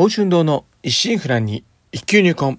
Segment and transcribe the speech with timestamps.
[0.00, 1.62] 宝春堂の一心不乱に
[1.92, 2.58] 一級入魂。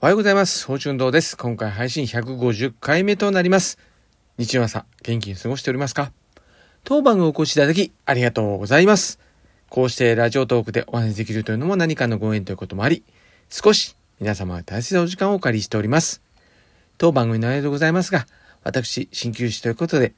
[0.00, 0.62] おはようございます。
[0.62, 1.36] 宝春堂です。
[1.36, 3.78] 今回配信150回目となります。
[4.38, 6.10] 日曜朝、元気に過ごしておりますか？
[6.82, 9.20] 当番をお越しいただき、ありがとうございます。
[9.68, 13.04] こうしてラジオトークでお話できるというのも何かのご縁ということもあり、
[13.50, 16.22] 少し皆様は大切なお時間をお借りしております。
[16.98, 18.26] 当番組のありがとうございますが、
[18.64, 20.14] 私、鍼灸師ということで、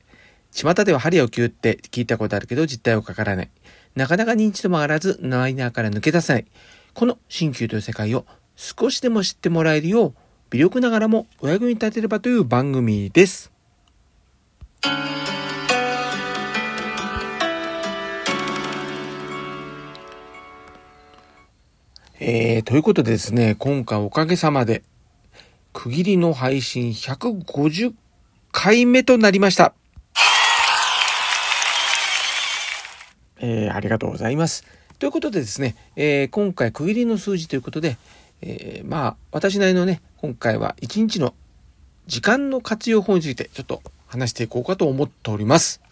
[0.52, 3.50] 巷では針を切って聞いたことあるけど実態をかからない。
[3.96, 6.46] なかなか認知度も上がらず、マイナーから抜け出せない。
[6.92, 8.24] この鍼灸という世界を
[8.56, 10.14] 少しでも知ってもらえるよう、
[10.50, 13.52] 微力ながらもお役に立てればという番組です。
[22.20, 24.82] えー、ということでですね、今回おかげさまで、
[25.74, 27.92] 区切りの配信150
[28.52, 29.74] 回目となりました。
[33.39, 34.64] えー、ありがとうございます。
[34.98, 37.98] ということでですね、えー、今回区切りの数字ということで、
[38.41, 41.34] えー、まあ、私なりのね、今回は一日の
[42.06, 45.83] 時間の活用法についてちょっと話していこうかと思っております。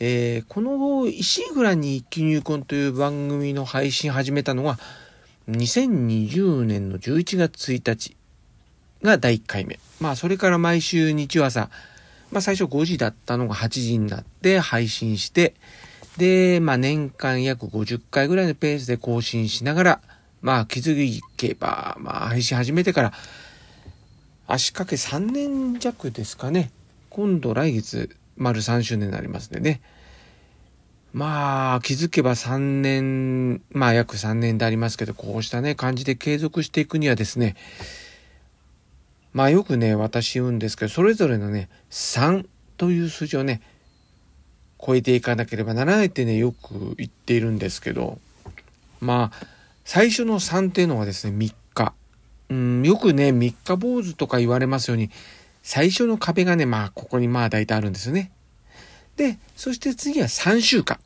[0.00, 4.78] えー、この石井フランに一気入魂という番組の配信始めたのは、
[5.48, 8.17] 2020年の11月1日
[9.02, 9.78] が第1回目。
[10.00, 11.70] まあ、それから毎週日曜朝、
[12.30, 15.54] まあ、最初5時だったのが8時になって配信して、
[16.16, 20.00] で、まあ、年間約50回ぐらいのペースで更新しながら、
[20.42, 23.12] まあ、気づけば、まあ、配信始めてから、
[24.46, 26.70] 足掛け3年弱ですかね。
[27.10, 29.80] 今度来月、丸3周年になりますんでね。
[31.12, 37.56] まあ、気づけば3年、まあ約3年でありますけど、こうしたね、感じで継続していくにはですね、
[39.38, 42.44] まあよくね、私言うんですけど、それぞれのね、3
[42.76, 43.62] という数字をね、
[44.84, 48.18] 超えていかなければならないってね、よく言っているんですけど、
[49.00, 49.46] まあ、
[49.84, 51.94] 最初の3っていうのはですね、3日。
[52.48, 55.08] うん、よくね、3日坊主とか言われますように、
[55.62, 58.32] 最初の壁がね、まあ、ここにまあ大体あるんですよね。
[59.14, 60.98] で、そして次は3週間。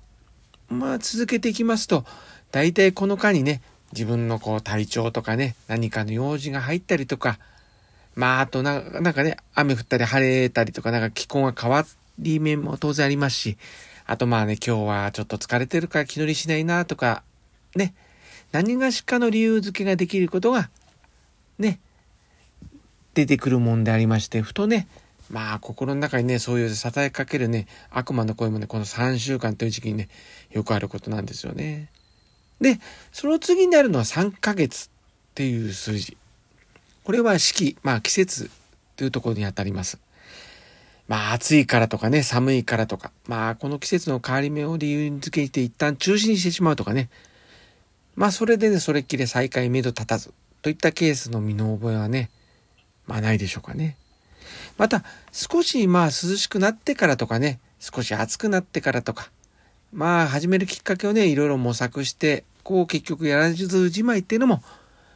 [0.71, 2.07] まあ続けていきますと、
[2.51, 3.61] 大体この間にね、
[3.93, 7.39] 自分のこう体調とかね、何かの用事が入ったりとか、
[8.15, 11.85] まああとななんかね、雨降ったり晴れたりとか、なんか気候が変わ
[12.19, 13.59] り面も当然ありますし、
[14.07, 17.23] あとまあね、今日はちょっと疲れてるから気乗りしないなとか、
[17.75, 17.95] ね、
[18.53, 20.69] 何がしかの理由付けができることが、
[21.59, 21.81] ね、
[23.15, 24.89] 出てくるもんでありまして、ふとね、
[25.31, 30.09] まあ、心の中にね、そういう支えかけるね、悪魔の声もね、この3週間という時期にね、
[30.51, 31.89] よくあることなんですよね。
[32.61, 32.79] で、
[33.13, 34.89] その次になるのは3ヶ月っ
[35.35, 36.19] ていう数字。
[37.05, 38.51] これは四季、まあ季節
[38.97, 39.99] というところにあたります。
[41.09, 47.11] まあ暑いからとかね、寒いからとか、まあこの季節の変わり目を理由付けて一旦中止にしてしまうとかね。
[48.15, 50.33] まあそれでね、それっきり再開目処立たず
[50.63, 52.31] といったケースの身の覚えはね、
[53.07, 53.97] まあないでしょうかね。
[54.79, 55.03] また、
[55.33, 59.31] 少しまあ涼しくなってからとかね、少し暑くなってからとか、
[59.93, 64.63] まあ始めるきっかけをね、いろいろ模索して、こう結局やらずじまいっていうのも、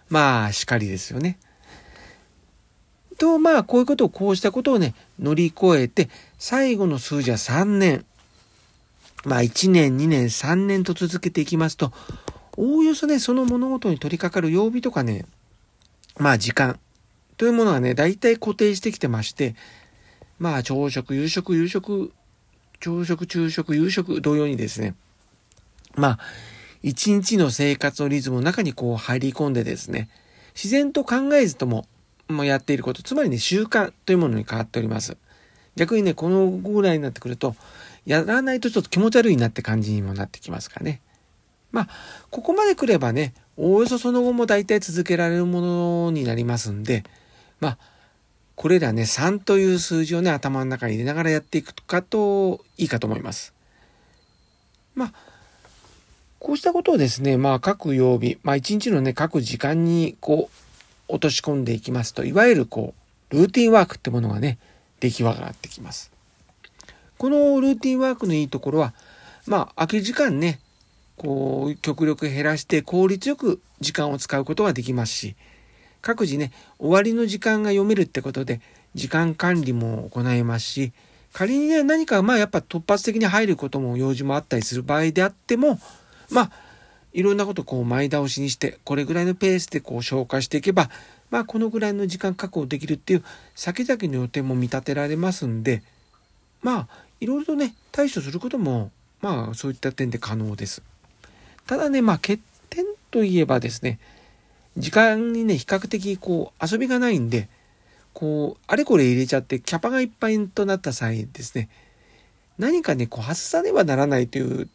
[0.09, 1.39] まあしかりですよね。
[3.19, 8.05] と、まあこういうことを、こうしたことをね、乗り越えて、最後の数字は3年。
[9.25, 11.93] まあ1年、2年、3年と続けていきますと、
[12.57, 15.27] おおよそね、その物事に取り掛かる曜日とかね、
[16.19, 16.79] まあ時間、
[17.37, 19.55] というものはね、大体固定してきてまして、
[20.39, 22.13] まあ、朝食、夕食、夕食、
[22.81, 24.95] 朝食、昼食、夕食、同様にですね、
[25.95, 26.19] まあ、
[26.83, 30.09] 一日の生活のリズムの中にこう入り込んでですね、
[30.55, 31.87] 自然と考えずとも、
[32.29, 35.17] もやっていること、つまりね、習慣というものに変わっております。
[35.77, 37.55] 逆にね、このぐらいになってくると、
[38.05, 41.01] やらないとちょっと気持ち悪いなって感じにもなってきますかね。
[41.73, 41.89] まあ、
[42.31, 47.05] ここまで来ればね、おおよそその後も大体続けられるものになりますんで、
[47.61, 47.79] まあ、
[48.55, 53.53] これらね、3という数字をね、頭の中に入れながらやっていくかと、いいかと思います。
[54.95, 55.13] まあ、
[56.39, 60.66] こうしたことをですね、まあ、各曜日、まあ、一日のね、各時間に、こう、
[61.09, 62.95] 落とし込んでいきますと、いわゆるこ
[63.31, 64.59] う、ルーティンワークってものがね、
[65.01, 66.11] 出来上がってきます。
[67.19, 68.93] このルーティンワークのいいところは、
[69.47, 70.61] まあ、空き時間ね、
[71.17, 75.37] こう、極力減らして効率よく時間を使うことができますし、
[76.03, 78.61] 各自ね、終わりの時間が読めるってことで、
[78.95, 80.93] 時間管理も行えますし、
[81.33, 85.79] 仮にね、何かまあやっぱ突発的に入ることも用事もあったりする場合であっても、
[86.31, 86.51] まあ、
[87.17, 90.91] いろんなことこう前倒しにして、これぐらいのペースでこう消化していけば、
[91.31, 93.25] まあこのぐらいの時間確保できるっていう
[93.55, 95.83] 先々の予定も見立てられますんで、
[96.61, 96.89] まあ
[97.21, 98.91] いろいろとね、対処することも、
[99.23, 100.83] まあそういった点で可能です。
[101.67, 103.99] ただね、まあ欠点といえばですね、
[104.77, 107.49] 時間にね、比較的こう遊びがないんで、
[108.13, 111.71] こう、あれこれ入れちゃってキャパがいっぱいとなった際ですね、
[112.59, 114.69] 何かね、こう外さねばならないという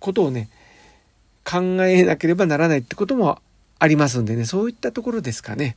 [0.00, 0.48] ことをね、
[1.44, 3.40] 考えなければならないってことも
[3.78, 5.76] ありますんでね、そういったところですかね。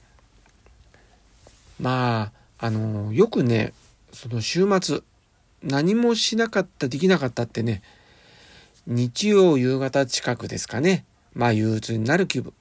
[1.80, 3.74] まあ、あの、よくね、
[4.14, 5.00] その週末、
[5.64, 7.82] 何もしなかった、できなかったってね、
[8.88, 11.06] 日曜夕方近くですかね。
[11.34, 12.54] まあ憂鬱になる気分。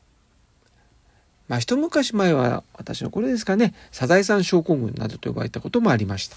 [1.48, 6.36] まあ一昔前は私のこれですかね、サザエさん症候群などと呼ばれたこともありました。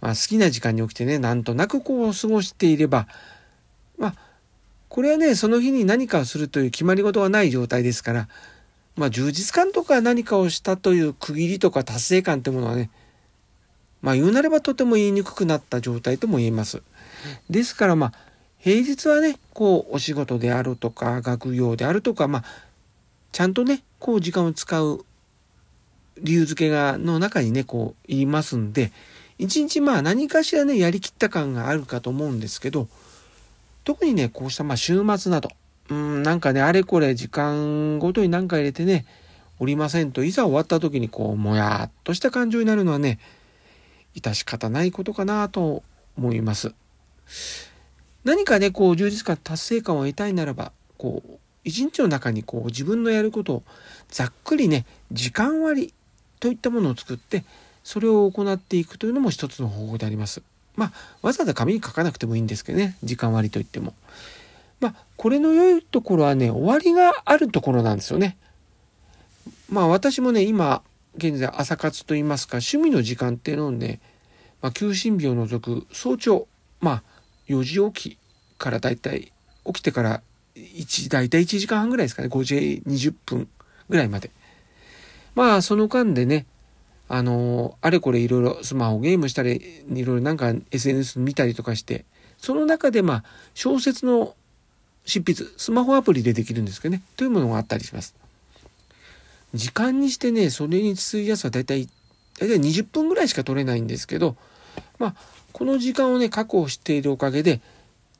[0.00, 3.06] まあ好きな時間に起きてね、なんとなくこう過ごしていれば、
[3.98, 4.14] まあ、
[4.90, 8.28] これはね、その日に何かをするという決まり事はない状態ですから、
[8.96, 12.90] まあ充実感とか何かをしたという区切りとか達成感ってものはね、
[14.02, 16.82] まあ言うなればとても言いにくくなった状態とも言えます。
[17.48, 18.12] ですからまあ、
[18.58, 22.44] 平日はね、こうお仕事であるとか、学業であるとか、まあ、
[23.30, 25.04] ちゃんとね、こう時間を使う
[26.20, 28.90] 理由付けが、の中にね、こう言いますんで、
[29.38, 32.88] 一日まあ何かしらね、やりきった感があるかと思うんですけど、
[33.84, 35.50] 特にね、こうしたまあ週末など、
[35.88, 39.06] うん、なんかね、あれこれ時間ごとに何か入れてね、
[39.58, 43.18] おりませんと、いざ終わった時にこう、もやっとした感情になるのはね、
[44.14, 45.82] 致し方ないことかなと
[46.16, 46.72] 思います。
[48.24, 53.62] 何かね、こう、充実感、達成感を得たいならば、こう、一日の中にこう、自分のやることを
[54.08, 55.92] ざっくりね、時間割
[56.38, 57.44] といったものを作って、
[57.84, 60.42] それを行っていくというのも一つの方法であります。
[60.80, 63.92] まあ、わざわざ紙に書かなくてもいいんですけどね、時間割といっても。
[64.80, 68.38] まあ、これの良いところはね、終わりがあるところなんですよね。
[69.68, 70.80] まあ、私もね、今、
[71.18, 74.00] 現在朝活と言いますか、趣味の時間っていうのをね、
[74.62, 76.48] まあ、休診日を除く早朝、
[76.80, 77.02] まあ、
[77.46, 78.18] 4時起き
[78.56, 79.30] からだいたい、
[79.66, 80.22] 起きてから
[80.56, 83.48] 1、だいたい1時間半ぐらいですかね、5時20分
[83.90, 84.30] ぐらいまで。
[85.34, 86.46] まあ、その間でね、
[87.12, 92.04] あの、あれこれいろいろスマホゲームしたり、いろいろなんか SNS 見たりとかして、
[92.38, 94.36] その中でまあ、小説の
[95.06, 98.14] 執筆、スマホアプリでできるんですけどね、というものがあったりします。
[99.54, 101.88] 時間にしてね、それに費やすはだいたい、
[102.38, 104.36] だいたい20分ぐらいしか取れないんですけど、
[105.00, 105.14] まあ、
[105.52, 107.60] この時間をね、確保しているおかげで、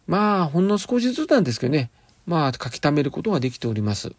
[0.09, 1.91] まあ、ほんの少しずつなんですけどね、
[2.27, 4.13] まあ、書き溜めることができております。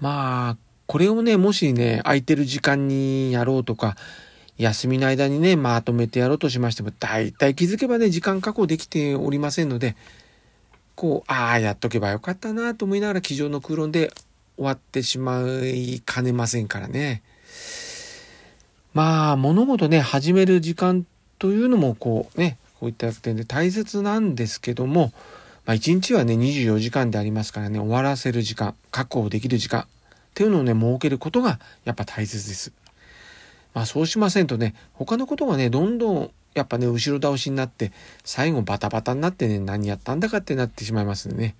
[0.00, 3.96] まあ、これをね、もしね、空いてる時間にやろうとか、
[4.56, 9.96] 休みの間にね、まとめてやろうとしましても、大体気づけばね、時間確保できておりませんので、
[10.94, 14.12] こう、ああ、やっとけばよかったなと思いながら、机上の空論で
[14.56, 17.22] 終わってしまいかねませんからね。
[18.94, 21.04] まあ、物事ね、始める時間
[21.38, 25.12] というのも、こうね、こういった点で大切なんですけども、
[25.66, 29.86] まあ、1日はね、24時間でありますからね、終わらせる時間、確保できる時間
[30.36, 32.70] っていうのをね、設けることがやっぱ大切です。
[33.72, 37.90] まあ、そうしませんとね、他のことがね、どんどんやっぱね、後ろ倒しになって、
[38.22, 41.54] 最後バタバタになってね、何やったんだかってなってしまいますね。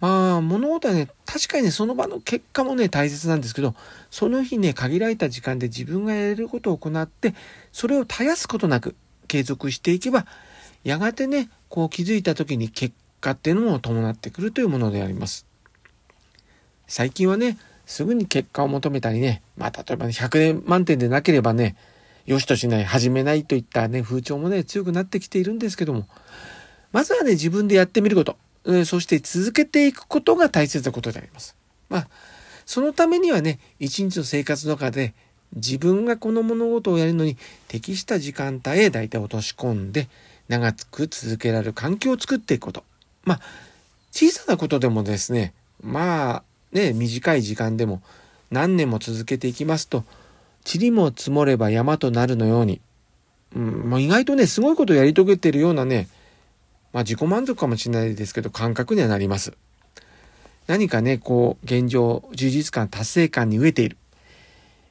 [0.00, 3.74] まあ、物事はね、確かにね、その場の結果もね、大切なんですけど、
[4.10, 7.34] その日ね、限られた時間で自分がやれることを行って、
[7.72, 8.96] それを絶やすことなく
[9.28, 10.26] 継続していけば、
[10.84, 15.46] やがてね、こう気づいた時に結果っていうのも伴ってくるというものであります。
[16.86, 21.76] 最近はね、すぐに結果を求めたりね、まあ、例えば、ね、100年満点でなければね、
[22.26, 26.06] よしとしない、始めないといったね、風潮もね、強くなってきているんですけども、
[26.92, 28.36] まずはね、自分でやってみること。
[28.84, 31.54] そして続けていくことが大切なことであります。
[31.88, 32.08] まあ、
[32.64, 35.14] そのためにはね、一日の生活の中で
[35.54, 37.36] 自分がこの物事をやるのに
[37.68, 40.08] 適した時間帯へ大体落とし込んで
[40.48, 42.82] 長く続けられる環境を作っていくこと。
[43.22, 43.40] まあ、
[44.10, 46.42] 小さなことでもですね、まあ
[46.76, 48.02] ね、短い時間でも
[48.50, 50.04] 何年も続けていきますと、
[50.70, 52.82] 塵も積もれば山となるのように、
[53.54, 56.06] うん、もう意外とね、すごいことをやり遂げているようなね、
[56.92, 59.54] まあ自己満足かもしれないですけど、感覚にはなります。
[60.66, 63.96] 何かね、こう、現状、充実感、達成感に飢えている。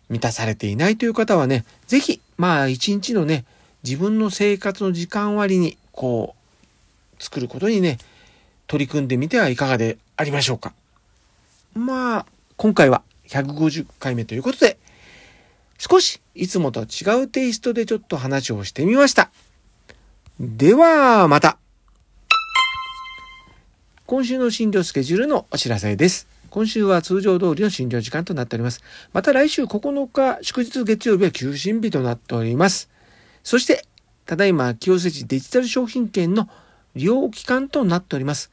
[0.09, 3.45] 満たされていないという方はね、ぜひ、まあ一日のね、
[3.83, 6.35] 自分の生活の時間割に、こ
[7.19, 7.99] う、作ることにね、
[8.67, 10.73] 取り組んでみてはいかがでありましょうか。
[11.75, 14.77] まあ、今回は150回目ということで、
[15.77, 19.29] 少しいつもと違うテイストでちょっと話をしてみました。
[20.39, 21.57] では、また。
[24.05, 26.27] 今週の診療スケジュールのお知らせです。
[26.49, 28.81] 今週は通常通りの診療時間となっております。
[29.11, 32.89] また来週9日祝日月曜日は休診日となっております。
[33.43, 33.85] そして、
[34.25, 36.47] ただいま清瀬市デジタル商品券の
[36.95, 38.51] 利用期間となっております。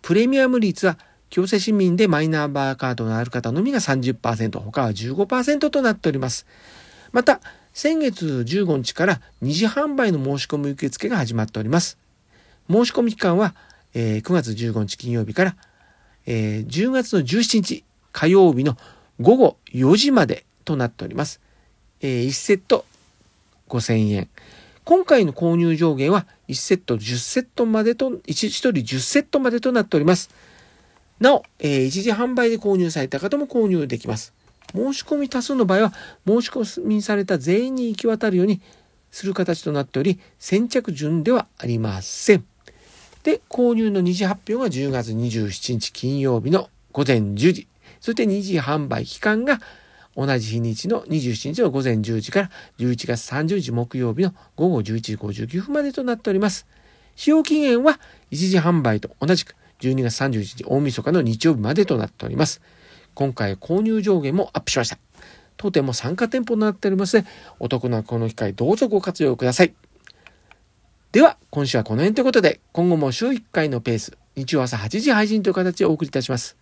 [0.00, 0.96] プレミアム率は
[1.30, 6.46] 清瀬市民でマイナンバーカードのある方のみが30%、他は15%となっております。
[7.12, 7.40] また、
[7.72, 11.98] 先月15日から二次販売の申し込み受付が始まっております。
[12.70, 13.54] 申し込み期間は、
[13.94, 15.56] えー、9月15日金曜日から、
[16.26, 18.76] えー、10月の17日火曜日の
[19.20, 21.40] 午後4時までとなっております。
[22.00, 22.84] えー、1セット
[23.68, 24.28] 5000円。
[24.84, 30.30] 今回の購入上限は1セット10セットまでと、1人10セットまでとなっております。
[31.20, 34.34] なお、えー、一時販売で購入された方も購入できます。
[34.74, 35.92] 申し込み多数の場合は、
[36.26, 38.60] 申し込みされた全員に行き渡るように
[39.10, 42.44] する形となっており、先着順ではありません。
[43.22, 47.68] で、購入の二次発表が10月27日金曜日の午前10時。
[48.00, 49.60] そして二次販売期間が
[50.16, 56.66] 同じ日にちの27日の午前10時から11月30日木曜日の午後11時59分までとなっております。
[57.16, 57.98] 使用期限は
[58.30, 62.60] 一時販売と同じく12月31日大晦日の日曜日までとなっております。
[63.14, 64.98] 今回購入上限もアップしました。
[65.56, 67.28] 当店も参加店舗となっておりますので、
[67.60, 69.74] お得なこの機会どうぞご活用ください。
[71.12, 76.58] では、今週はこの辺ということで、今後も週1回のペース、日曜朝8時配信という形でお送りいたします。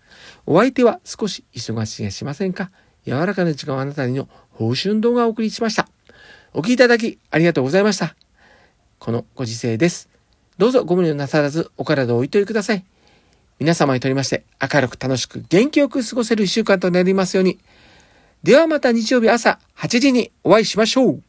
[0.47, 2.71] お相手は少し忙しいがしませんか？
[3.05, 5.89] 柔らかな時間をあなたにの報春動画をお送りしました。
[6.53, 8.15] お聴きいただきありがとうございました。
[9.01, 10.09] このご時世です。
[10.57, 12.85] どうぞご無理をなさらずお体をおいとりください。
[13.59, 17.59] 皆様にとりまして明るく楽しく元気よく過ごせる一週間となりますように。
[18.43, 21.23] ではまた日曜日朝8時にお会いしましょう。